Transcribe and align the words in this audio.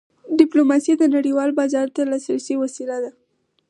ډیپلوماسي 0.39 0.93
نړیوال 1.17 1.49
بازار 1.59 1.87
ته 1.95 2.01
د 2.03 2.07
لاسرسي 2.11 2.55
وسیله 2.63 2.97
ده. 3.03 3.11